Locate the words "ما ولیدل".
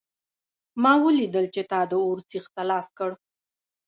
0.81-1.45